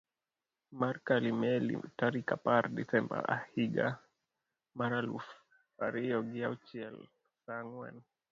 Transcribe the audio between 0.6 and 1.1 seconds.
mar